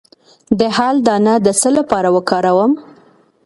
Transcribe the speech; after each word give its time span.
د 0.59 0.61
هل 0.77 0.95
دانه 1.05 1.33
د 1.45 1.47
څه 1.59 1.69
لپاره 1.77 2.09
وکاروم؟ 2.15 2.71